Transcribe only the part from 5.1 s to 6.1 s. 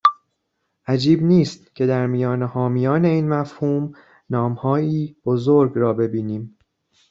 بزرگ را